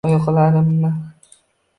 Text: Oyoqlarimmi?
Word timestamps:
Oyoqlarimmi? 0.07 0.91